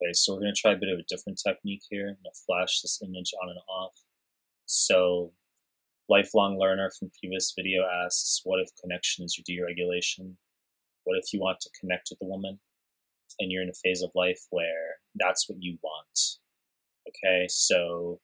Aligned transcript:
Okay, 0.00 0.12
so 0.12 0.32
we're 0.32 0.40
going 0.40 0.54
to 0.54 0.60
try 0.60 0.72
a 0.72 0.76
bit 0.76 0.90
of 0.90 0.98
a 0.98 1.08
different 1.08 1.40
technique 1.44 1.82
here. 1.90 2.08
I'm 2.08 2.14
going 2.22 2.32
to 2.32 2.40
flash 2.46 2.80
this 2.82 3.00
image 3.02 3.32
on 3.42 3.50
and 3.50 3.58
off. 3.68 3.94
So, 4.66 5.32
lifelong 6.08 6.58
learner 6.58 6.90
from 6.96 7.10
previous 7.18 7.52
video 7.56 7.82
asks, 8.04 8.42
what 8.44 8.60
if 8.60 8.68
connection 8.80 9.24
is 9.24 9.36
your 9.36 9.44
deregulation? 9.44 10.34
What 11.04 11.18
if 11.18 11.32
you 11.32 11.40
want 11.40 11.58
to 11.60 11.70
connect 11.80 12.08
with 12.10 12.18
a 12.22 12.26
woman 12.26 12.60
and 13.40 13.50
you're 13.50 13.62
in 13.62 13.70
a 13.70 13.80
phase 13.82 14.02
of 14.02 14.10
life 14.14 14.40
where 14.50 14.98
that's 15.16 15.48
what 15.48 15.58
you 15.60 15.78
want? 15.82 16.38
Okay, 17.08 17.46
so 17.48 18.20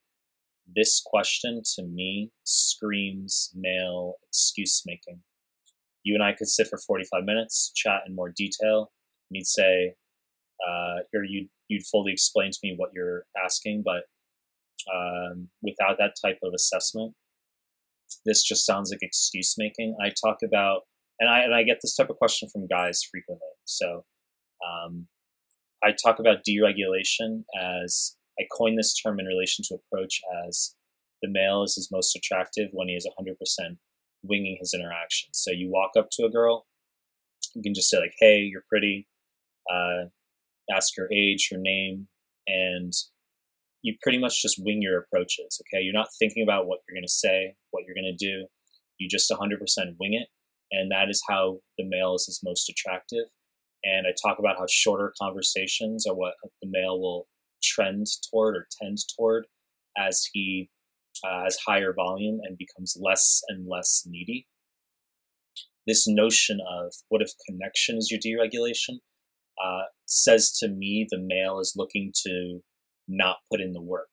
this 0.77 1.03
question 1.05 1.63
to 1.75 1.83
me 1.83 2.31
screams 2.45 3.51
male 3.55 4.15
excuse 4.29 4.83
making. 4.87 5.21
You 6.05 6.15
and 6.15 6.23
I 6.23 6.35
could 6.35 6.49
sit 6.49 6.69
for 6.69 6.79
45 6.79 7.25
minutes, 7.25 7.73
chat 7.75 8.03
in 8.07 8.15
more 8.15 8.33
detail, 8.37 8.93
and 9.31 9.39
you'd 9.39 9.47
say, 9.47 9.95
uh, 10.67 10.97
or 11.15 11.25
you'd, 11.25 11.49
you'd 11.75 11.87
fully 11.87 12.13
explain 12.13 12.51
to 12.51 12.59
me 12.63 12.75
what 12.77 12.91
you're 12.95 13.25
asking, 13.43 13.83
but 13.85 14.05
um, 14.93 15.49
without 15.63 15.97
that 15.99 16.15
type 16.23 16.39
of 16.43 16.53
assessment, 16.55 17.15
this 18.25 18.43
just 18.43 18.67
sounds 18.67 18.91
like 18.91 19.01
excuse 19.03 19.55
making. 19.59 19.97
I 20.01 20.11
talk 20.11 20.39
about, 20.45 20.83
and 21.21 21.29
I, 21.29 21.41
and 21.41 21.55
I 21.55 21.63
get 21.63 21.79
this 21.83 21.97
type 21.97 22.11
of 22.11 22.17
question 22.17 22.49
from 22.51 22.67
guys 22.67 23.03
frequently. 23.11 23.47
So 23.65 24.05
um, 24.65 25.07
I 25.83 25.93
talk 25.93 26.19
about 26.19 26.45
deregulation 26.49 27.45
as 27.61 28.17
I 28.39 28.45
coined 28.57 28.79
this 28.79 28.95
term 28.95 29.21
in 29.21 29.27
relation 29.27 29.65
to 29.69 29.77
approach 29.77 30.21
as 30.47 30.75
the 31.23 31.29
male 31.31 31.63
is 31.63 31.75
his 31.77 31.89
most 31.91 32.17
attractive 32.17 32.69
when 32.73 32.89
he 32.89 32.95
is 32.95 33.09
100% 33.19 33.77
winging 34.23 34.57
his 34.61 34.75
interactions. 34.75 35.31
So 35.33 35.51
you 35.51 35.71
walk 35.71 35.93
up 35.97 36.09
to 36.13 36.25
a 36.25 36.31
girl, 36.31 36.67
you 37.55 37.63
can 37.63 37.75
just 37.75 37.89
say 37.89 37.99
like, 37.99 38.15
"Hey, 38.19 38.39
you're 38.39 38.65
pretty," 38.69 39.07
uh, 39.71 40.05
ask 40.71 40.95
her 40.97 41.09
age, 41.13 41.49
her 41.51 41.59
name, 41.59 42.09
and 42.47 42.93
you 43.83 43.95
pretty 44.03 44.19
much 44.19 44.41
just 44.41 44.59
wing 44.59 44.81
your 44.81 44.99
approaches. 44.99 45.61
Okay, 45.63 45.83
you're 45.83 45.93
not 45.93 46.09
thinking 46.19 46.43
about 46.43 46.67
what 46.67 46.81
you're 46.89 46.97
going 46.97 47.07
to 47.07 47.13
say, 47.13 47.55
what 47.71 47.85
you're 47.87 47.95
going 47.95 48.17
to 48.17 48.27
do. 48.27 48.47
You 48.99 49.09
just 49.09 49.31
100% 49.31 49.59
wing 50.01 50.15
it, 50.15 50.29
and 50.71 50.91
that 50.91 51.11
is 51.11 51.23
how 51.29 51.59
the 51.79 51.85
male 51.85 52.15
is 52.15 52.27
his 52.27 52.41
most 52.43 52.69
attractive. 52.69 53.27
And 53.83 54.07
I 54.07 54.15
talk 54.23 54.39
about 54.39 54.57
how 54.57 54.65
shorter 54.69 55.13
conversations 55.21 56.07
are 56.07 56.15
what 56.15 56.35
the 56.63 56.69
male 56.71 56.99
will 56.99 57.27
trend 57.63 58.07
toward 58.31 58.57
or 58.57 58.67
tend 58.81 58.99
toward 59.17 59.47
as 59.99 60.27
he 60.33 60.71
uh, 61.23 61.45
has 61.45 61.59
higher 61.67 61.93
volume 61.93 62.41
and 62.43 62.57
becomes 62.57 62.97
less 62.99 63.43
and 63.49 63.69
less 63.69 64.05
needy. 64.07 64.47
This 65.87 66.07
notion 66.07 66.61
of 66.61 66.95
what 67.09 67.21
if 67.21 67.31
connection 67.47 67.99
is 67.99 68.11
your 68.11 68.21
deregulation 68.21 69.01
uh, 69.63 69.83
says 70.07 70.57
to 70.61 70.69
me 70.69 71.07
the 71.09 71.19
male 71.21 71.59
is 71.59 71.75
looking 71.77 72.13
to 72.27 72.61
not 73.09 73.39
put 73.51 73.61
in 73.61 73.73
the 73.73 73.83
work. 73.83 74.09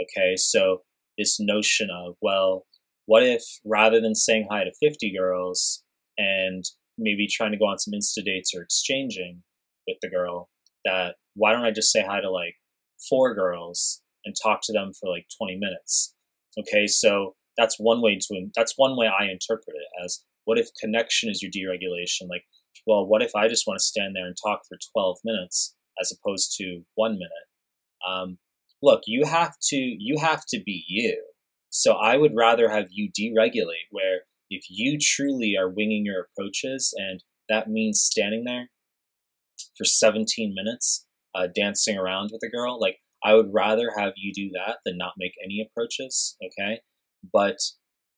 Okay, 0.00 0.36
so 0.36 0.82
this 1.18 1.38
notion 1.38 1.88
of, 1.90 2.16
well, 2.22 2.66
what 3.06 3.22
if 3.22 3.42
rather 3.64 4.00
than 4.00 4.14
saying 4.14 4.48
hi 4.50 4.64
to 4.64 4.72
50 4.80 5.12
girls 5.16 5.82
and 6.16 6.64
maybe 6.96 7.26
trying 7.26 7.52
to 7.52 7.58
go 7.58 7.66
on 7.66 7.78
some 7.78 7.92
insta 7.92 8.24
dates 8.24 8.52
or 8.54 8.62
exchanging 8.62 9.42
with 9.86 9.98
the 10.00 10.08
girl, 10.08 10.48
that 10.84 11.16
why 11.34 11.52
don't 11.52 11.64
I 11.64 11.70
just 11.70 11.92
say 11.92 12.02
hi 12.02 12.20
to 12.20 12.30
like 12.30 12.54
four 13.08 13.34
girls 13.34 14.02
and 14.24 14.34
talk 14.40 14.60
to 14.64 14.72
them 14.72 14.92
for 14.98 15.10
like 15.10 15.26
20 15.38 15.58
minutes? 15.58 16.14
Okay, 16.58 16.86
so 16.86 17.34
that's 17.56 17.76
one 17.78 18.00
way 18.00 18.18
to 18.18 18.46
that's 18.54 18.74
one 18.76 18.96
way 18.96 19.06
I 19.06 19.24
interpret 19.24 19.76
it 19.76 20.04
as 20.04 20.24
what 20.44 20.58
if 20.58 20.68
connection 20.80 21.30
is 21.30 21.42
your 21.42 21.50
deregulation? 21.50 22.28
Like, 22.28 22.44
well, 22.86 23.06
what 23.06 23.22
if 23.22 23.34
I 23.36 23.48
just 23.48 23.66
want 23.66 23.78
to 23.78 23.84
stand 23.84 24.14
there 24.14 24.26
and 24.26 24.36
talk 24.42 24.62
for 24.68 24.78
12 24.92 25.18
minutes 25.24 25.74
as 26.00 26.12
opposed 26.12 26.54
to 26.58 26.82
one 26.94 27.12
minute? 27.12 27.48
Um, 28.06 28.38
look, 28.82 29.02
you 29.06 29.24
have 29.24 29.54
to 29.68 29.76
you 29.76 30.18
have 30.18 30.44
to 30.48 30.60
be 30.64 30.84
you. 30.88 31.22
So 31.70 31.94
I 31.94 32.16
would 32.16 32.32
rather 32.36 32.68
have 32.68 32.88
you 32.90 33.10
deregulate 33.10 33.88
where 33.90 34.22
if 34.50 34.64
you 34.68 34.98
truly 35.00 35.56
are 35.58 35.68
winging 35.68 36.04
your 36.04 36.26
approaches 36.26 36.92
and 36.96 37.22
that 37.48 37.68
means 37.68 38.02
standing 38.02 38.44
there 38.44 38.70
for 39.78 39.84
17 39.84 40.54
minutes 40.54 41.06
uh, 41.34 41.46
dancing 41.54 41.96
around 41.96 42.30
with 42.32 42.42
a 42.44 42.50
girl, 42.50 42.78
like 42.78 42.98
I 43.24 43.34
would 43.34 43.52
rather 43.52 43.92
have 43.96 44.12
you 44.16 44.32
do 44.34 44.50
that 44.54 44.78
than 44.84 44.98
not 44.98 45.14
make 45.16 45.32
any 45.42 45.66
approaches, 45.66 46.36
okay? 46.44 46.80
But 47.32 47.56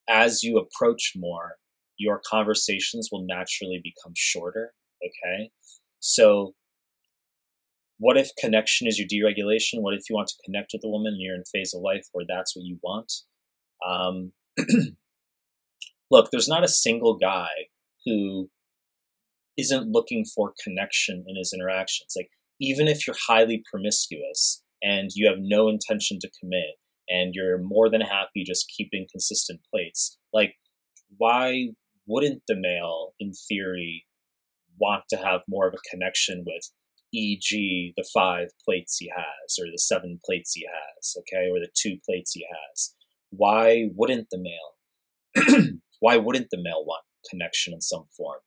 as 0.09 0.43
you 0.43 0.59
approach 0.59 1.12
more, 1.14 1.56
your 1.99 2.21
conversations 2.27 3.09
will 3.10 3.25
naturally 3.27 3.81
become 3.82 4.12
shorter, 4.16 4.72
okay? 5.03 5.50
So 6.00 6.55
what 7.99 8.16
if 8.16 8.31
connection 8.38 8.87
is 8.87 8.99
your 8.99 9.09
deregulation? 9.09 9.81
What 9.81 9.94
if 9.94 10.10
you 10.10 10.16
want 10.16 10.28
to 10.28 10.43
connect 10.44 10.72
with 10.72 10.82
a 10.84 10.88
woman 10.88 11.15
and 11.15 11.22
you're 11.22 11.34
in 11.34 11.43
a 11.43 11.50
phase 11.59 11.72
of 11.75 11.82
life 11.82 12.06
where 12.12 12.27
that's 12.28 12.56
what 12.56 12.65
you 12.65 12.78
want? 12.82 13.12
Um, 13.87 14.32
look, 16.10 16.31
there's 16.31 16.49
not 16.49 16.65
a 16.65 16.69
single 16.69 17.16
guy 17.16 17.49
who 18.05 18.50
isn't 19.56 19.91
looking 19.91 20.25
for 20.25 20.53
connection 20.62 21.25
in 21.26 21.37
his 21.37 21.53
interactions. 21.55 22.15
Like, 22.16 22.31
even 22.61 22.88
if 22.88 23.06
you're 23.06 23.16
highly 23.26 23.62
promiscuous 23.71 24.62
and 24.82 25.11
you 25.15 25.28
have 25.28 25.38
no 25.38 25.69
intention 25.69 26.19
to 26.21 26.31
commit 26.41 26.76
and 27.09 27.32
you're 27.34 27.59
more 27.59 27.88
than 27.88 28.00
happy 28.00 28.44
just 28.44 28.72
keeping 28.76 29.06
consistent 29.11 29.61
plates, 29.72 30.19
like, 30.32 30.55
why 31.16 31.69
wouldn't 32.06 32.42
the 32.48 32.56
male, 32.56 33.15
in 33.19 33.32
theory, 33.48 34.06
want 34.78 35.04
to 35.10 35.16
have 35.16 35.42
more 35.48 35.66
of 35.69 35.75
a 35.75 35.88
connection 35.91 36.44
with 36.47 36.70
e.g., 37.12 37.94
the 37.97 38.09
five 38.12 38.48
plates 38.65 38.97
he 38.98 39.10
has, 39.15 39.59
or 39.59 39.66
the 39.70 39.78
seven 39.78 40.20
plates 40.25 40.53
he 40.53 40.66
has, 40.66 41.16
okay, 41.19 41.48
or 41.48 41.60
the 41.60 41.70
two 41.75 41.97
plates 42.04 42.32
he 42.32 42.44
has. 42.50 42.94
Why 43.31 43.88
wouldn't 43.94 44.28
the 44.31 44.38
male? 44.38 45.75
why 46.00 46.16
wouldn't 46.16 46.48
the 46.50 46.62
male 46.62 46.84
want 46.84 47.04
connection 47.31 47.72
in 47.72 47.81
some 47.81 48.04
form? 48.16 48.41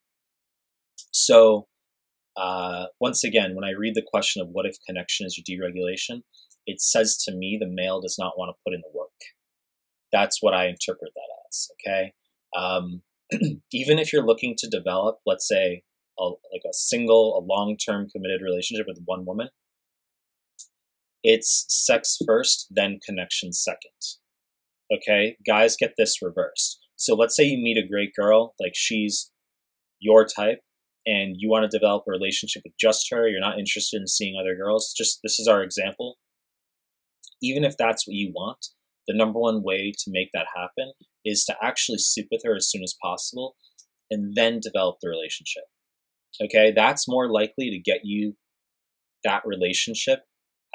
So, 1.11 1.67
uh, 2.35 2.87
once 2.99 3.23
again, 3.23 3.55
when 3.55 3.63
I 3.63 3.71
read 3.71 3.95
the 3.95 4.05
question 4.05 4.41
of 4.41 4.49
what 4.49 4.65
if 4.65 4.75
connection 4.85 5.25
is 5.25 5.37
your 5.37 5.59
deregulation, 5.59 6.21
it 6.65 6.81
says 6.81 7.17
to 7.23 7.33
me 7.33 7.57
the 7.59 7.67
male 7.67 8.01
does 8.01 8.17
not 8.19 8.37
want 8.37 8.49
to 8.49 8.61
put 8.65 8.75
in 8.75 8.81
the 8.81 8.97
work. 8.97 9.09
That's 10.11 10.41
what 10.41 10.53
I 10.53 10.67
interpret 10.67 11.11
that 11.15 11.47
as, 11.49 11.67
okay? 11.73 12.13
Um, 12.55 13.01
even 13.71 13.99
if 13.99 14.11
you're 14.11 14.25
looking 14.25 14.55
to 14.57 14.69
develop, 14.69 15.17
let's 15.25 15.47
say, 15.47 15.83
a, 16.19 16.23
like 16.23 16.63
a 16.65 16.73
single, 16.73 17.37
a 17.37 17.41
long 17.45 17.77
term 17.77 18.07
committed 18.09 18.41
relationship 18.41 18.85
with 18.87 19.01
one 19.05 19.25
woman, 19.25 19.49
it's 21.23 21.65
sex 21.67 22.17
first, 22.25 22.67
then 22.69 22.99
connection 23.05 23.51
second. 23.53 23.91
Okay, 24.91 25.37
guys 25.45 25.75
get 25.77 25.93
this 25.97 26.21
reversed. 26.21 26.79
So 26.95 27.15
let's 27.15 27.35
say 27.35 27.43
you 27.43 27.57
meet 27.57 27.77
a 27.77 27.87
great 27.87 28.11
girl, 28.17 28.55
like 28.59 28.71
she's 28.73 29.31
your 29.99 30.25
type, 30.25 30.59
and 31.05 31.35
you 31.37 31.49
want 31.49 31.69
to 31.69 31.77
develop 31.77 32.03
a 32.07 32.11
relationship 32.11 32.63
with 32.65 32.73
just 32.79 33.07
her, 33.11 33.27
you're 33.27 33.39
not 33.39 33.59
interested 33.59 34.01
in 34.01 34.07
seeing 34.07 34.35
other 34.39 34.55
girls. 34.55 34.93
Just 34.95 35.19
this 35.23 35.39
is 35.39 35.47
our 35.47 35.63
example. 35.63 36.17
Even 37.41 37.63
if 37.63 37.77
that's 37.77 38.07
what 38.07 38.15
you 38.15 38.31
want, 38.33 38.67
the 39.07 39.15
number 39.15 39.39
one 39.39 39.63
way 39.63 39.93
to 39.97 40.11
make 40.11 40.29
that 40.33 40.47
happen 40.55 40.91
is 41.23 41.45
to 41.45 41.55
actually 41.61 41.97
sleep 41.97 42.27
with 42.31 42.41
her 42.45 42.55
as 42.55 42.69
soon 42.69 42.83
as 42.83 42.95
possible 43.01 43.55
and 44.09 44.35
then 44.35 44.59
develop 44.59 44.97
the 45.01 45.09
relationship. 45.09 45.63
Okay, 46.41 46.71
that's 46.75 47.07
more 47.07 47.31
likely 47.31 47.69
to 47.69 47.79
get 47.79 48.01
you 48.03 48.35
that 49.23 49.41
relationship 49.45 50.19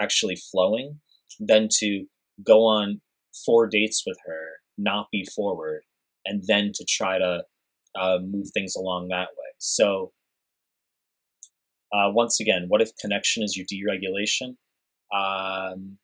actually 0.01 0.37
flowing 0.37 1.01
than 1.39 1.69
to 1.79 2.07
go 2.45 2.61
on 2.61 3.01
four 3.47 3.67
dates 3.67 4.03
with 4.07 4.19
her, 4.27 4.49
not 4.77 5.07
be 5.13 5.25
forward, 5.25 5.83
and 6.25 6.43
then 6.47 6.73
to 6.75 6.85
try 6.89 7.19
to 7.19 7.45
uh, 7.99 8.19
move 8.21 8.49
things 8.53 8.75
along 8.77 9.09
that 9.09 9.29
way. 9.39 9.51
So, 9.59 10.13
uh, 11.93 12.11
once 12.11 12.41
again, 12.41 12.67
what 12.69 12.81
if 12.81 12.91
connection 13.01 13.43
is 13.43 13.57
your 13.57 13.67
deregulation? 13.67 14.57
Um, 15.15 15.99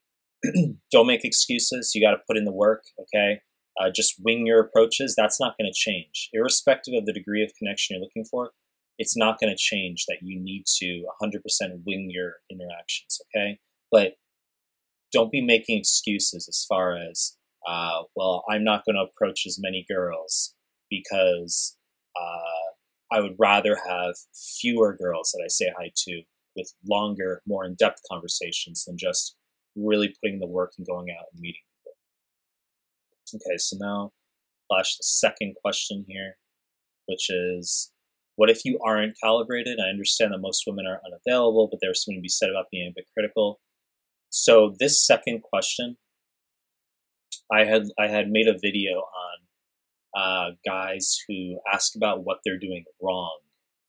don't 0.93 1.07
make 1.07 1.25
excuses. 1.25 1.93
You 1.95 2.03
got 2.03 2.13
to 2.13 2.23
put 2.27 2.37
in 2.37 2.45
the 2.45 2.53
work, 2.53 2.85
okay? 3.01 3.41
Uh, 3.81 3.91
just 3.95 4.17
wing 4.23 4.47
your 4.47 4.61
approaches. 4.61 5.15
That's 5.17 5.41
not 5.41 5.57
going 5.59 5.71
to 5.71 5.77
change. 5.77 6.31
Irrespective 6.33 6.95
of 6.95 7.07
the 7.07 7.13
degree 7.13 7.43
of 7.43 7.53
connection 7.59 7.95
you're 7.95 8.05
looking 8.05 8.25
for, 8.25 8.51
it's 8.99 9.17
not 9.17 9.39
going 9.39 9.53
to 9.53 9.57
change 9.57 10.05
that 10.09 10.19
you 10.23 10.41
need 10.41 10.65
to 10.79 11.05
100% 11.23 11.39
wing 11.87 12.09
your 12.11 12.35
interactions, 12.51 13.21
okay? 13.27 13.59
But 13.91 14.15
don't 15.13 15.31
be 15.31 15.41
making 15.41 15.79
excuses 15.79 16.49
as 16.49 16.65
far 16.69 16.97
as, 16.97 17.37
uh, 17.67 18.03
well, 18.17 18.45
I'm 18.51 18.65
not 18.65 18.85
going 18.85 18.97
to 18.97 19.03
approach 19.03 19.45
as 19.47 19.59
many 19.61 19.87
girls 19.89 20.55
because 20.91 21.77
uh, 22.21 23.15
I 23.15 23.21
would 23.21 23.37
rather 23.39 23.77
have 23.89 24.15
fewer 24.61 24.97
girls 24.97 25.31
that 25.33 25.43
I 25.45 25.49
say 25.49 25.73
hi 25.79 25.91
to 26.05 26.23
with 26.57 26.75
longer, 26.89 27.43
more 27.47 27.65
in 27.65 27.75
depth 27.75 28.01
conversations 28.11 28.85
than 28.85 28.99
just 28.99 29.37
really 29.79 30.15
putting 30.23 30.41
the 30.41 30.47
work 30.47 30.73
and 30.77 30.87
going 30.87 31.09
out 31.11 31.27
and 31.33 31.41
meeting 31.41 31.63
people. 31.85 31.97
Okay, 33.37 33.59
so 33.59 33.77
now 33.79 34.13
flash 34.69 34.97
the 34.97 35.05
second 35.05 35.55
question 35.63 36.05
here, 36.09 36.37
which 37.07 37.31
is 37.31 37.93
What 38.39 38.51
if 38.51 38.65
you 38.65 38.79
aren't 38.87 39.17
calibrated? 39.21 39.81
I 39.85 39.91
understand 39.91 40.33
that 40.33 40.39
most 40.39 40.63
women 40.65 40.87
are 40.87 41.01
unavailable, 41.05 41.67
but 41.69 41.81
there's 41.83 42.05
something 42.05 42.21
to 42.21 42.23
be 42.23 42.29
said 42.29 42.51
about 42.51 42.67
being 42.71 42.87
a 42.87 42.93
bit 42.95 43.07
critical. 43.13 43.59
So 44.31 44.77
this 44.79 45.05
second 45.05 45.43
question, 45.43 45.97
I 47.53 47.65
had 47.65 47.87
I 47.99 48.07
had 48.07 48.29
made 48.31 48.47
a 48.47 48.57
video 48.57 48.99
on 49.01 49.37
uh, 50.17 50.51
guys 50.65 51.19
who 51.27 51.59
ask 51.73 51.97
about 51.97 52.23
what 52.23 52.39
they're 52.45 52.61
doing 52.61 52.85
wrong, 53.03 53.41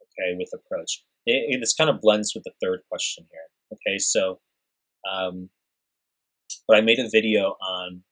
okay, 0.02 0.36
with 0.36 0.50
approach. 0.52 1.04
It, 1.28 1.54
it, 1.54 1.60
this 1.60 1.76
kind 1.76 1.90
of 1.90 2.02
blends 2.02 2.34
with 2.34 2.44
the 2.44 2.54
third 2.60 2.80
question 2.90 3.26
here. 3.32 3.50
Okay, 3.74 4.00
so, 4.00 4.40
um, 5.08 5.52
but 6.70 6.78
I 6.78 6.82
made 6.82 7.00
a 7.00 7.10
video 7.10 7.56
on 7.60 8.04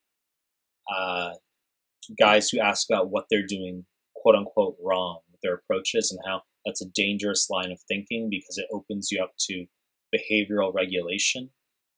uh, 0.92 1.33
guys 2.19 2.50
who 2.50 2.59
ask 2.59 2.89
about 2.89 3.12
what 3.12 3.25
they're 3.30 3.45
doing, 3.45 3.86
quote 4.15 4.36
unquote, 4.36 4.77
wrong 4.83 5.19
with 5.31 5.39
their 5.44 5.54
approaches 5.54 6.12
and 6.12 6.19
how 6.27 6.42
that's 6.65 6.81
a 6.81 6.89
dangerous 6.95 7.50
line 7.51 7.71
of 7.71 7.80
thinking 7.88 8.30
because 8.31 8.57
it 8.57 8.65
opens 8.74 9.09
you 9.12 9.24
up 9.24 9.33
to 9.42 9.68
behavioral 10.13 10.74
regulation 10.74 11.51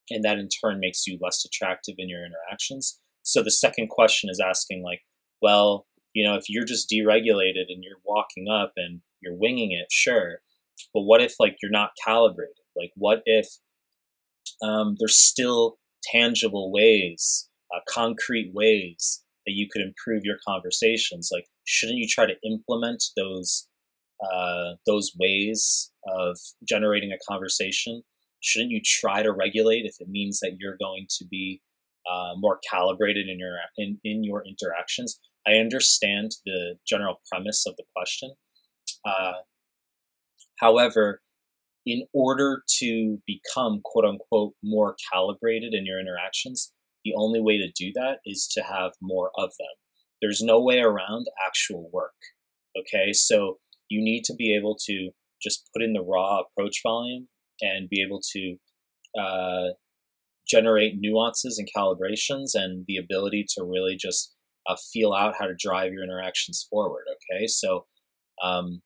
and 0.09 0.25
that 0.25 0.37
in 0.37 0.49
turn 0.49 0.81
makes 0.81 1.07
you 1.07 1.17
less 1.21 1.45
attractive 1.45 1.95
in 1.97 2.09
your 2.09 2.25
interactions. 2.25 2.99
So 3.23 3.41
the 3.41 3.51
second 3.51 3.89
question 3.89 4.29
is 4.29 4.41
asking 4.45 4.83
like, 4.83 5.01
well, 5.41 5.87
you 6.13 6.27
know, 6.27 6.35
if 6.35 6.49
you're 6.49 6.65
just 6.65 6.89
deregulated 6.89 7.69
and 7.69 7.83
you're 7.83 8.01
walking 8.03 8.49
up 8.49 8.73
and 8.75 8.99
you're 9.21 9.35
winging 9.35 9.71
it, 9.71 9.87
sure. 9.91 10.39
But 10.93 11.03
what 11.03 11.21
if 11.21 11.35
like 11.39 11.55
you're 11.61 11.71
not 11.71 11.91
calibrated? 12.03 12.55
Like 12.75 12.91
what 12.95 13.21
if 13.25 13.47
um, 14.61 14.97
there's 14.99 15.17
still 15.17 15.77
tangible 16.03 16.71
ways, 16.71 17.49
uh, 17.73 17.79
concrete 17.87 18.51
ways 18.53 19.23
that 19.45 19.53
you 19.53 19.67
could 19.71 19.81
improve 19.81 20.23
your 20.23 20.37
conversations? 20.47 21.29
Like, 21.31 21.45
shouldn't 21.65 21.99
you 21.99 22.07
try 22.07 22.25
to 22.25 22.35
implement 22.43 23.03
those 23.15 23.67
uh, 24.21 24.75
those 24.85 25.11
ways 25.17 25.91
of 26.07 26.37
generating 26.67 27.11
a 27.11 27.31
conversation? 27.31 28.03
Shouldn't 28.41 28.71
you 28.71 28.81
try 28.83 29.23
to 29.23 29.31
regulate 29.31 29.85
if 29.85 29.95
it 29.99 30.09
means 30.09 30.39
that 30.39 30.57
you're 30.59 30.77
going 30.79 31.07
to 31.17 31.25
be 31.25 31.61
uh, 32.09 32.33
more 32.37 32.59
calibrated 32.69 33.27
in 33.27 33.39
your 33.39 33.57
in, 33.77 33.99
in 34.03 34.23
your 34.23 34.43
interactions? 34.45 35.19
I 35.47 35.53
understand 35.53 36.31
the 36.45 36.75
general 36.87 37.21
premise 37.31 37.65
of 37.65 37.75
the 37.77 37.85
question. 37.95 38.33
Uh, 39.05 39.33
however, 40.59 41.21
in 41.89 42.05
order 42.13 42.61
to 42.77 43.17
become 43.25 43.81
quote 43.83 44.05
unquote 44.05 44.53
more 44.63 44.95
calibrated 45.11 45.73
in 45.73 45.87
your 45.87 45.99
interactions, 45.99 46.71
the 47.03 47.13
only 47.17 47.41
way 47.41 47.57
to 47.57 47.71
do 47.75 47.91
that 47.95 48.19
is 48.25 48.47
to 48.53 48.61
have 48.61 48.91
more 49.01 49.31
of 49.35 49.49
them. 49.57 49.75
There's 50.21 50.41
no 50.41 50.61
way 50.61 50.79
around 50.79 51.25
actual 51.43 51.89
work. 51.91 52.13
Okay, 52.77 53.11
so 53.11 53.57
you 53.89 54.03
need 54.03 54.23
to 54.25 54.35
be 54.35 54.55
able 54.55 54.77
to 54.85 55.09
just 55.41 55.67
put 55.73 55.81
in 55.81 55.93
the 55.93 56.03
raw 56.03 56.41
approach 56.41 56.81
volume 56.83 57.27
and 57.59 57.89
be 57.89 58.03
able 58.05 58.21
to 58.33 58.57
uh, 59.19 59.73
generate 60.47 60.99
nuances 60.99 61.57
and 61.57 61.67
calibrations 61.75 62.51
and 62.53 62.85
the 62.87 62.97
ability 62.97 63.45
to 63.55 63.63
really 63.63 63.97
just 63.99 64.35
uh, 64.67 64.75
feel 64.93 65.13
out 65.13 65.33
how 65.39 65.47
to 65.47 65.55
drive 65.57 65.91
your 65.91 66.03
interactions 66.03 66.67
forward. 66.69 67.05
Okay, 67.09 67.47
so 67.47 67.87
um, 68.43 68.83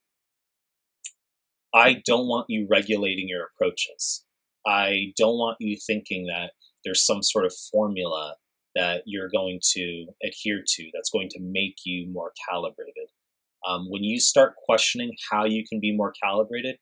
I 1.73 2.01
don't 2.05 2.27
want 2.27 2.45
you 2.49 2.67
regulating 2.69 3.27
your 3.27 3.47
approaches. 3.47 4.25
I 4.65 5.13
don't 5.17 5.37
want 5.37 5.57
you 5.59 5.77
thinking 5.85 6.27
that 6.27 6.51
there's 6.85 7.05
some 7.05 7.23
sort 7.23 7.45
of 7.45 7.53
formula 7.71 8.35
that 8.75 9.03
you're 9.05 9.29
going 9.29 9.59
to 9.73 10.07
adhere 10.23 10.63
to 10.65 10.89
that's 10.93 11.09
going 11.09 11.29
to 11.29 11.39
make 11.41 11.77
you 11.85 12.07
more 12.11 12.31
calibrated. 12.49 13.09
Um, 13.65 13.89
when 13.89 14.03
you 14.03 14.19
start 14.19 14.55
questioning 14.65 15.15
how 15.31 15.45
you 15.45 15.63
can 15.67 15.79
be 15.79 15.95
more 15.95 16.13
calibrated, 16.23 16.77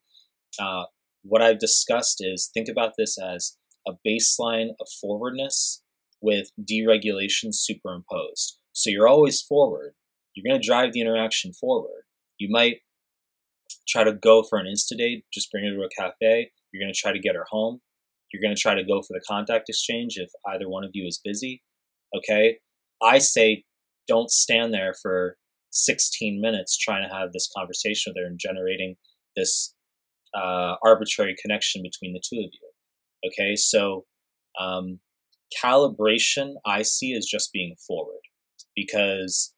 uh, 0.60 0.86
what 1.24 1.42
I've 1.42 1.60
discussed 1.60 2.18
is 2.20 2.50
think 2.54 2.68
about 2.68 2.94
this 2.98 3.18
as 3.22 3.58
a 3.88 3.94
baseline 4.08 4.70
of 4.80 4.88
forwardness 5.00 5.84
with 6.22 6.52
deregulation 6.62 7.54
superimposed. 7.54 8.58
So 8.74 8.90
you're 8.90 9.08
always 9.08 9.42
forward. 9.42 9.94
You're 10.34 10.50
going 10.50 10.62
to 10.62 10.66
drive 10.66 10.94
the 10.94 11.02
interaction 11.02 11.54
forward. 11.54 12.04
You 12.38 12.50
might 12.50 12.78
try 13.88 14.04
to 14.04 14.14
go 14.14 14.44
for 14.44 14.58
an 14.58 14.66
insta 14.66 14.98
date, 14.98 15.26
just 15.34 15.52
bring 15.52 15.66
her 15.66 15.72
to 15.72 15.82
a 15.82 15.90
cafe. 15.90 16.52
You're 16.72 16.82
going 16.82 16.94
to 16.94 17.00
try 17.00 17.12
to 17.12 17.20
get 17.20 17.36
her 17.36 17.46
home. 17.50 17.82
You're 18.32 18.42
going 18.42 18.56
to 18.56 18.62
try 18.62 18.76
to 18.76 18.84
go 18.84 19.02
for 19.02 19.14
the 19.14 19.22
contact 19.28 19.70
exchange 19.70 20.16
if 20.18 20.30
either 20.48 20.70
one 20.70 20.84
of 20.84 20.92
you 20.94 21.06
is 21.06 21.20
busy. 21.24 21.64
Okay. 22.16 22.58
I 23.04 23.18
say 23.18 23.64
don't 24.08 24.30
stand 24.30 24.74
there 24.74 24.94
for 25.02 25.38
16 25.72 26.40
minutes 26.40 26.78
trying 26.78 27.08
to 27.08 27.14
have 27.14 27.32
this 27.32 27.50
conversation 27.56 28.12
with 28.12 28.22
her 28.22 28.28
and 28.28 28.40
generating 28.40 28.96
this 29.36 29.74
uh, 30.34 30.76
arbitrary 30.84 31.36
connection 31.42 31.82
between 31.82 32.14
the 32.14 32.22
two 32.22 32.40
of 32.40 32.52
you. 32.54 33.30
Okay. 33.30 33.56
So, 33.56 34.06
um, 34.60 35.00
calibration 35.64 36.54
I 36.66 36.82
see 36.82 37.14
as 37.14 37.26
just 37.26 37.52
being 37.52 37.76
forward 37.88 38.22
because 38.76 39.54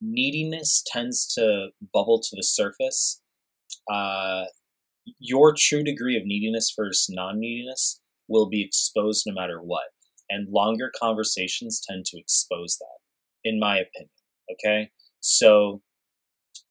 neediness 0.00 0.82
tends 0.86 1.26
to 1.34 1.68
bubble 1.92 2.20
to 2.20 2.36
the 2.36 2.42
surface. 2.42 3.20
Uh, 3.90 4.44
your 5.18 5.54
true 5.56 5.82
degree 5.82 6.16
of 6.16 6.24
neediness 6.24 6.72
versus 6.76 7.06
non 7.08 7.38
neediness 7.38 8.00
will 8.28 8.48
be 8.48 8.64
exposed 8.64 9.24
no 9.26 9.34
matter 9.34 9.58
what. 9.60 9.86
And 10.28 10.48
longer 10.50 10.90
conversations 11.00 11.80
tend 11.88 12.04
to 12.06 12.18
expose 12.18 12.78
that, 12.80 12.98
in 13.44 13.60
my 13.60 13.78
opinion. 13.78 14.10
Okay? 14.50 14.90
So 15.20 15.82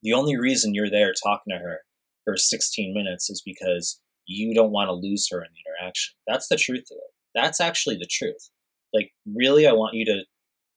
the 0.04 0.14
only 0.14 0.38
reason 0.38 0.74
you're 0.74 0.90
there 0.90 1.14
talking 1.14 1.52
to 1.52 1.58
her 1.58 1.80
for 2.26 2.36
16 2.36 2.94
minutes 2.94 3.30
is 3.30 3.42
because 3.46 4.02
you 4.28 4.54
don't 4.54 4.72
want 4.72 4.90
to 4.90 4.94
lose 4.94 5.28
her 5.32 5.38
in 5.38 5.50
the 5.54 5.72
interaction. 5.72 6.16
That's 6.28 6.48
the 6.48 6.58
truth 6.58 6.86
of 6.92 6.98
it. 6.98 7.14
That's 7.34 7.62
actually 7.62 7.98
the 7.98 8.10
truth. 8.10 8.50
Like, 8.94 9.12
really, 9.26 9.68
I 9.68 9.74
want 9.74 9.94
you 9.94 10.06
to 10.06 10.24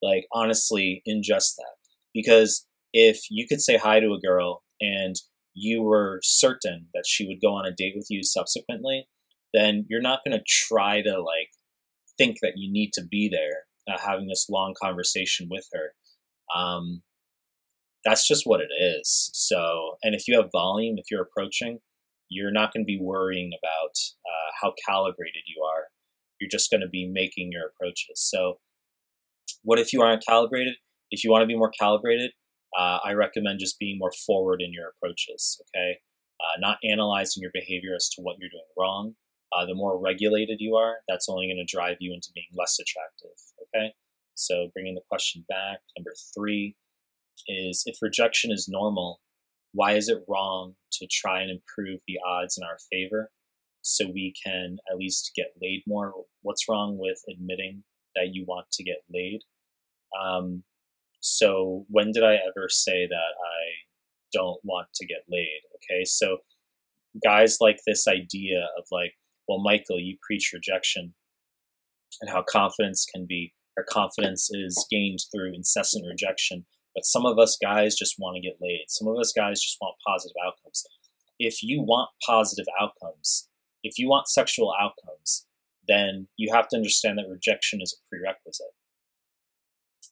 like 0.02 0.26
honestly 0.32 1.02
ingest 1.08 1.56
that 1.56 1.74
because 2.14 2.66
if 2.92 3.22
you 3.30 3.46
could 3.48 3.60
say 3.60 3.76
hi 3.76 4.00
to 4.00 4.12
a 4.12 4.20
girl 4.20 4.62
and 4.80 5.16
you 5.58 5.82
were 5.82 6.20
certain 6.22 6.86
that 6.94 7.04
she 7.06 7.26
would 7.26 7.40
go 7.40 7.54
on 7.54 7.66
a 7.66 7.74
date 7.74 7.94
with 7.96 8.06
you 8.10 8.22
subsequently 8.22 9.06
then 9.54 9.86
you're 9.88 10.02
not 10.02 10.20
going 10.24 10.36
to 10.36 10.44
try 10.46 11.00
to 11.00 11.20
like 11.20 11.50
think 12.18 12.38
that 12.42 12.54
you 12.56 12.70
need 12.70 12.92
to 12.92 13.02
be 13.02 13.28
there 13.28 13.64
uh, 13.92 13.98
having 13.98 14.26
this 14.26 14.46
long 14.50 14.74
conversation 14.80 15.48
with 15.50 15.66
her. 15.72 15.94
Um, 16.54 17.02
that's 18.04 18.28
just 18.28 18.46
what 18.46 18.60
it 18.60 18.68
is. 18.78 19.30
So 19.32 19.96
and 20.02 20.14
if 20.14 20.28
you 20.28 20.36
have 20.36 20.50
volume 20.52 20.96
if 20.98 21.10
you're 21.10 21.22
approaching 21.22 21.80
you're 22.28 22.52
not 22.52 22.72
going 22.72 22.84
to 22.84 22.86
be 22.86 23.00
worrying 23.00 23.52
about 23.52 23.96
uh, 24.26 24.50
how 24.60 24.74
calibrated 24.86 25.42
you 25.46 25.62
are. 25.62 25.84
You're 26.40 26.50
just 26.50 26.70
going 26.70 26.82
to 26.82 26.88
be 26.88 27.08
making 27.08 27.50
your 27.52 27.66
approaches. 27.66 28.20
So 28.20 28.58
what 29.62 29.78
if 29.78 29.92
you 29.92 30.02
aren't 30.02 30.24
calibrated? 30.26 30.74
If 31.10 31.24
you 31.24 31.30
want 31.30 31.42
to 31.42 31.46
be 31.46 31.56
more 31.56 31.70
calibrated, 31.70 32.32
uh, 32.76 32.98
I 33.04 33.12
recommend 33.12 33.60
just 33.60 33.78
being 33.78 33.98
more 33.98 34.12
forward 34.26 34.60
in 34.62 34.72
your 34.72 34.88
approaches, 34.88 35.60
okay? 35.68 35.98
Uh, 36.40 36.60
not 36.60 36.78
analyzing 36.84 37.42
your 37.42 37.50
behavior 37.52 37.94
as 37.96 38.08
to 38.10 38.22
what 38.22 38.36
you're 38.38 38.50
doing 38.50 38.62
wrong. 38.78 39.14
Uh, 39.52 39.64
the 39.66 39.74
more 39.74 39.98
regulated 39.98 40.58
you 40.60 40.76
are, 40.76 40.96
that's 41.08 41.28
only 41.28 41.46
going 41.46 41.64
to 41.64 41.76
drive 41.76 41.96
you 42.00 42.12
into 42.12 42.28
being 42.34 42.46
less 42.52 42.78
attractive, 42.78 43.36
okay? 43.62 43.92
So 44.34 44.68
bringing 44.74 44.94
the 44.94 45.00
question 45.08 45.44
back, 45.48 45.78
number 45.96 46.12
three 46.34 46.76
is 47.46 47.82
if 47.86 47.96
rejection 48.02 48.52
is 48.52 48.68
normal, 48.68 49.20
why 49.72 49.92
is 49.92 50.08
it 50.08 50.24
wrong 50.28 50.74
to 50.92 51.06
try 51.10 51.40
and 51.40 51.50
improve 51.50 52.00
the 52.06 52.18
odds 52.26 52.58
in 52.58 52.64
our 52.64 52.78
favor 52.90 53.30
so 53.82 54.06
we 54.06 54.34
can 54.44 54.78
at 54.90 54.98
least 54.98 55.32
get 55.34 55.54
laid 55.60 55.82
more? 55.86 56.12
What's 56.42 56.68
wrong 56.68 56.98
with 56.98 57.22
admitting 57.28 57.84
that 58.18 58.34
you 58.34 58.44
want 58.46 58.70
to 58.72 58.84
get 58.84 59.02
laid. 59.12 59.40
Um, 60.18 60.64
so 61.28 61.84
when 61.88 62.10
did 62.12 62.24
I 62.24 62.34
ever 62.34 62.68
say 62.68 63.06
that 63.06 63.14
I 63.14 63.84
don't 64.32 64.60
want 64.64 64.88
to 64.94 65.06
get 65.06 65.24
laid? 65.28 65.60
Okay, 65.76 66.04
so 66.04 66.38
guys 67.22 67.58
like 67.60 67.80
this 67.86 68.08
idea 68.08 68.68
of 68.78 68.84
like, 68.90 69.14
well, 69.46 69.60
Michael, 69.62 70.00
you 70.00 70.16
preach 70.26 70.52
rejection 70.52 71.14
and 72.20 72.30
how 72.30 72.42
confidence 72.42 73.04
can 73.04 73.26
be, 73.26 73.52
or 73.76 73.84
confidence 73.84 74.50
is 74.50 74.86
gained 74.90 75.20
through 75.30 75.54
incessant 75.54 76.06
rejection. 76.06 76.64
But 76.94 77.04
some 77.04 77.26
of 77.26 77.38
us 77.38 77.58
guys 77.62 77.94
just 77.94 78.16
want 78.18 78.36
to 78.36 78.40
get 78.40 78.58
laid. 78.60 78.86
Some 78.88 79.06
of 79.06 79.18
us 79.18 79.32
guys 79.36 79.60
just 79.60 79.76
want 79.80 79.96
positive 80.06 80.36
outcomes. 80.44 80.84
If 81.38 81.62
you 81.62 81.82
want 81.82 82.10
positive 82.26 82.66
outcomes, 82.80 83.48
if 83.82 83.98
you 83.98 84.08
want 84.08 84.28
sexual 84.28 84.74
outcomes, 84.80 85.46
then 85.86 86.28
you 86.36 86.52
have 86.52 86.68
to 86.68 86.76
understand 86.76 87.18
that 87.18 87.28
rejection 87.30 87.80
is 87.80 87.94
a 87.96 88.00
prerequisite. 88.08 88.66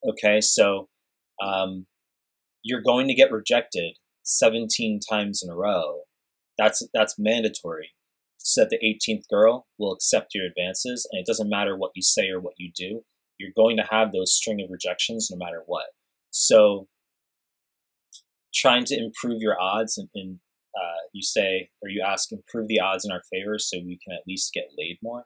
Okay, 0.09 0.41
so 0.41 0.89
um, 1.43 1.87
you're 2.63 2.83
going 2.83 3.09
to 3.09 3.15
get 3.15 3.33
rejected 3.33 3.97
17 4.25 5.01
times 5.09 5.43
in 5.43 5.51
a 5.51 5.57
row. 5.57 6.03
That's 6.59 6.87
that's 6.93 7.19
mandatory. 7.19 7.91
So 8.39 8.63
that 8.63 8.71
the 8.71 8.79
18th 8.79 9.25
girl 9.29 9.67
will 9.79 9.93
accept 9.93 10.35
your 10.35 10.47
advances, 10.47 11.09
and 11.11 11.21
it 11.21 11.27
doesn't 11.27 11.51
matter 11.51 11.77
what 11.77 11.91
you 11.95 12.03
say 12.03 12.29
or 12.29 12.41
what 12.41 12.55
you 12.59 12.71
do. 12.75 13.03
You're 13.39 13.51
going 13.57 13.77
to 13.77 13.87
have 13.91 14.13
those 14.13 14.35
string 14.35 14.61
of 14.61 14.71
rejections 14.71 15.29
no 15.31 15.37
matter 15.37 15.63
what. 15.67 15.87
So, 16.31 16.87
trying 18.55 18.85
to 18.87 18.97
improve 18.97 19.43
your 19.43 19.61
odds 19.61 19.99
and, 19.99 20.09
in 20.15 20.41
uh, 20.77 21.01
you 21.13 21.23
say 21.23 21.71
or 21.83 21.89
you 21.89 22.05
ask 22.07 22.31
improve 22.33 22.69
the 22.69 22.81
odds 22.81 23.05
in 23.05 23.11
our 23.11 23.23
favor 23.33 23.59
so 23.59 23.79
we 23.79 23.99
can 24.03 24.15
at 24.15 24.27
least 24.27 24.53
get 24.53 24.71
laid 24.79 24.99
more. 25.03 25.25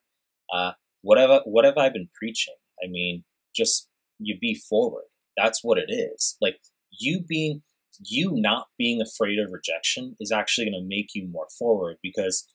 Uh, 0.52 0.72
what 1.02 1.18
have 1.18 1.42
what 1.44 1.64
have 1.64 1.76
I 1.76 1.88
been 1.88 2.08
preaching? 2.14 2.54
I 2.82 2.88
mean, 2.88 3.24
just 3.54 3.88
you 4.18 4.38
be 4.40 4.54
forward. 4.54 5.04
That's 5.36 5.60
what 5.62 5.78
it 5.78 5.90
is. 5.92 6.36
Like 6.40 6.58
you 6.90 7.20
being 7.26 7.62
you 8.02 8.30
not 8.32 8.68
being 8.78 9.02
afraid 9.02 9.38
of 9.38 9.52
rejection 9.52 10.16
is 10.20 10.32
actually 10.32 10.70
going 10.70 10.82
to 10.82 10.88
make 10.88 11.10
you 11.14 11.28
more 11.28 11.48
forward 11.58 11.96
because 12.02 12.48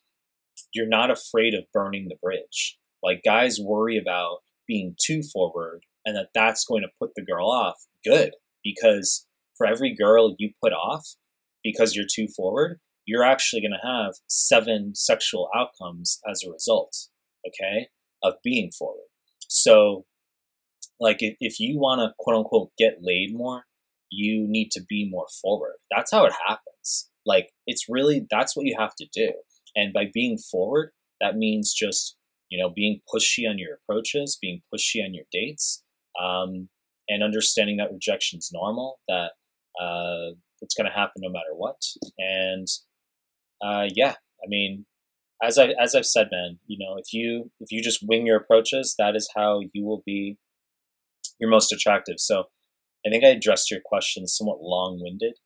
you're 0.74 0.88
not 0.88 1.12
afraid 1.12 1.54
of 1.54 1.66
burning 1.72 2.08
the 2.10 2.16
bridge. 2.22 2.78
Like 3.04 3.22
guys 3.24 3.60
worry 3.60 3.98
about 3.98 4.40
being 4.68 4.96
too 5.00 5.22
forward 5.22 5.82
and 6.06 6.16
that 6.16 6.30
that's 6.34 6.66
going 6.66 6.82
to 6.82 6.90
put 7.00 7.12
the 7.16 7.24
girl 7.24 7.50
off. 7.50 7.76
Good, 8.04 8.34
because 8.64 9.28
for 9.58 9.66
every 9.68 9.94
girl 9.94 10.36
you 10.38 10.52
put 10.62 10.74
off 10.74 11.16
because 11.64 11.96
you're 11.96 12.06
too 12.12 12.28
forward, 12.28 12.80
you're 13.06 13.24
actually 13.24 13.62
going 13.62 13.78
to 13.80 13.88
have 13.88 14.16
seven 14.28 14.96
sexual 14.96 15.50
outcomes 15.56 16.20
as 16.30 16.44
a 16.44 16.52
result, 16.52 17.08
okay, 17.48 17.90
of 18.24 18.36
being 18.44 18.72
forward. 18.72 19.08
So, 19.48 20.06
like, 21.00 21.18
if, 21.22 21.36
if 21.40 21.60
you 21.60 21.78
want 21.80 22.00
to 22.00 22.14
quote 22.20 22.38
unquote 22.38 22.72
get 22.78 22.98
laid 23.02 23.36
more, 23.36 23.64
you 24.10 24.46
need 24.48 24.72
to 24.72 24.82
be 24.88 25.10
more 25.10 25.28
forward. 25.42 25.76
That's 25.96 26.12
how 26.12 26.26
it 26.26 26.34
happens. 26.48 27.10
Like, 27.26 27.50
it's 27.66 27.86
really, 27.90 28.26
that's 28.30 28.56
what 28.56 28.66
you 28.66 28.76
have 28.78 28.96
to 28.98 29.08
do. 29.14 29.32
And 29.76 29.94
by 29.94 30.06
being 30.14 30.38
forward, 30.38 30.92
that 31.22 31.36
means 31.36 31.74
just, 31.74 32.16
you 32.50 32.62
know, 32.62 32.70
being 32.70 33.02
pushy 33.14 33.50
on 33.50 33.58
your 33.58 33.80
approaches, 33.82 34.38
being 34.42 34.62
pushy 34.74 35.04
on 35.04 35.14
your 35.14 35.26
dates, 35.32 35.84
um, 36.22 36.70
and 37.10 37.24
understanding 37.24 37.78
that 37.78 37.92
rejection 37.92 38.40
is 38.40 38.52
normal, 38.54 39.00
that 39.08 39.32
uh, 39.82 40.36
it's 40.62 40.76
going 40.76 40.90
to 40.90 40.96
happen 40.96 41.22
no 41.22 41.30
matter 41.30 41.54
what. 41.56 41.82
And 42.18 42.68
uh, 43.64 43.88
yeah, 43.94 44.14
I 44.44 44.48
mean, 44.48 44.86
as 45.44 45.58
I 45.58 45.74
as 45.82 45.96
I've 45.96 46.06
said, 46.06 46.30
man, 46.32 46.60
you 46.66 46.78
know, 46.80 46.98
if 46.98 47.14
you 47.14 47.52
if 47.60 47.72
you 47.72 47.84
just 47.84 48.06
wing 48.08 48.26
your 48.26 48.38
approaches, 48.38 48.96
that 48.98 49.16
is 49.16 49.30
how 49.36 49.62
you 49.74 49.84
will 49.86 50.04
be 50.06 50.38
your 51.40 51.50
most 51.50 51.72
attractive. 51.72 52.16
So 52.18 52.46
I 53.06 53.10
think 53.10 53.24
I 53.24 53.30
addressed 53.30 53.70
your 53.70 53.82
question 53.84 54.28
somewhat 54.28 54.62
long 54.62 55.00
winded, 55.02 55.38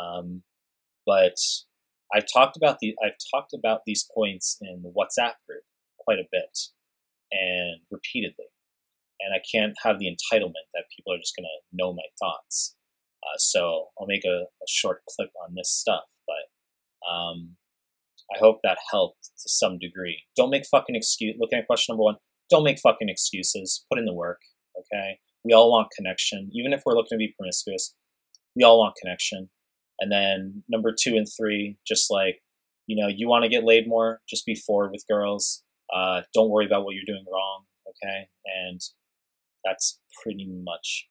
um, 0.00 0.42
but 1.06 1.36
I've 2.14 2.26
talked 2.32 2.56
about 2.56 2.78
the 2.80 2.94
I've 3.04 3.18
talked 3.34 3.52
about 3.52 3.80
these 3.86 4.06
points 4.14 4.56
in 4.60 4.82
the 4.82 4.90
WhatsApp 4.90 5.34
group 5.46 5.64
quite 5.98 6.18
a 6.18 6.28
bit 6.30 6.58
and 7.32 7.80
repeatedly, 7.90 8.46
and 9.20 9.34
I 9.34 9.42
can't 9.50 9.74
have 9.82 9.98
the 9.98 10.06
entitlement 10.06 10.68
that 10.74 10.84
people 10.96 11.12
are 11.12 11.18
just 11.18 11.36
going 11.36 11.44
to 11.44 11.76
know 11.76 11.92
my 11.92 12.06
thoughts. 12.18 12.76
Uh, 13.22 13.36
so 13.36 13.88
I'll 13.98 14.06
make 14.06 14.24
a, 14.24 14.44
a, 14.46 14.68
short 14.68 15.02
clip 15.10 15.30
on 15.44 15.56
this 15.56 15.70
stuff, 15.70 16.04
but 16.24 17.12
um, 17.12 17.56
I 18.32 18.38
hope 18.38 18.60
that 18.62 18.78
helped 18.92 19.24
to 19.24 19.48
some 19.48 19.76
degree. 19.76 20.22
Don't 20.36 20.50
make 20.50 20.64
fucking 20.66 20.94
excuse. 20.94 21.34
Looking 21.38 21.58
at 21.58 21.66
question 21.66 21.92
number 21.92 22.04
one, 22.04 22.16
don't 22.48 22.62
make 22.62 22.78
fucking 22.78 23.08
excuses. 23.08 23.84
Put 23.90 23.98
in 23.98 24.04
the 24.04 24.14
work. 24.14 24.38
Okay, 24.78 25.18
we 25.48 25.54
all 25.54 25.70
want 25.70 25.88
connection, 25.96 26.50
even 26.52 26.74
if 26.74 26.82
we're 26.84 26.94
looking 26.94 27.16
to 27.16 27.24
be 27.24 27.34
promiscuous. 27.38 27.94
We 28.54 28.64
all 28.64 28.78
want 28.78 28.96
connection. 29.00 29.48
And 29.98 30.12
then 30.12 30.62
number 30.68 30.94
two 30.96 31.16
and 31.16 31.26
three, 31.26 31.78
just 31.86 32.10
like 32.10 32.42
you 32.86 33.00
know, 33.00 33.08
you 33.08 33.28
want 33.28 33.44
to 33.44 33.50
get 33.50 33.64
laid 33.64 33.86
more, 33.86 34.20
just 34.28 34.46
be 34.46 34.54
forward 34.54 34.90
with 34.90 35.04
girls. 35.08 35.62
Uh, 35.94 36.22
don't 36.34 36.50
worry 36.50 36.66
about 36.66 36.84
what 36.84 36.94
you're 36.94 37.04
doing 37.06 37.24
wrong. 37.30 37.64
Okay, 37.88 38.28
and 38.44 38.80
that's 39.64 40.00
pretty 40.22 40.46
much 40.46 41.06